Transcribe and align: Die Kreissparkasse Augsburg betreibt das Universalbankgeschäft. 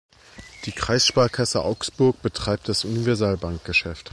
Die 0.65 0.71
Kreissparkasse 0.71 1.61
Augsburg 1.63 2.23
betreibt 2.23 2.67
das 2.69 2.85
Universalbankgeschäft. 2.85 4.09